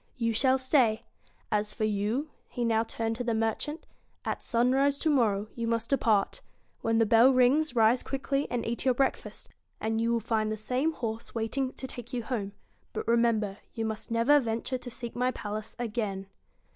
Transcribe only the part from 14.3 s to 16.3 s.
venture to seek my palace again.'